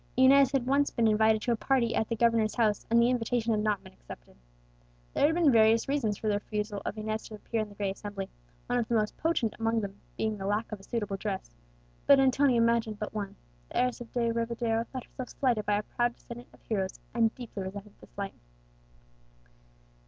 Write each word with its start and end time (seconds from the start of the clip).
Inez 0.17 0.51
had 0.51 0.65
once 0.65 0.89
been 0.89 1.07
invited 1.07 1.43
to 1.43 1.51
a 1.51 1.55
party 1.55 1.93
at 1.93 2.07
the 2.09 2.15
governor's 2.15 2.55
house, 2.55 2.87
and 2.89 2.99
the 2.99 3.11
invitation 3.11 3.53
had 3.53 3.61
not 3.61 3.83
been 3.83 3.93
accepted. 3.93 4.35
There 5.13 5.27
had 5.27 5.35
been 5.35 5.51
various 5.51 5.87
reasons 5.87 6.17
for 6.17 6.27
the 6.27 6.33
refusal 6.39 6.81
of 6.85 6.97
Inez 6.97 7.27
to 7.27 7.35
appear 7.35 7.61
in 7.61 7.69
the 7.69 7.75
gay 7.75 7.91
assembly, 7.91 8.27
one 8.65 8.79
of 8.79 8.87
the 8.87 8.95
most 8.95 9.15
potent 9.17 9.53
amongst 9.59 9.83
them 9.83 10.01
being 10.17 10.39
the 10.39 10.47
lack 10.47 10.71
of 10.71 10.79
a 10.79 10.83
suitable 10.83 11.17
dress, 11.17 11.51
but 12.07 12.19
Antonia 12.19 12.57
imagined 12.59 12.97
but 12.97 13.13
one. 13.13 13.35
The 13.69 13.77
heiress 13.77 14.01
of 14.01 14.11
De 14.11 14.33
Rivadeo 14.33 14.85
thought 14.87 15.03
herself 15.05 15.29
slighted 15.29 15.67
by 15.67 15.77
a 15.77 15.83
proud 15.83 16.15
descendant 16.15 16.47
of 16.51 16.63
heroes, 16.63 16.99
and 17.13 17.35
deeply 17.35 17.61
resented 17.61 17.93
the 18.01 18.07
slight. 18.07 18.33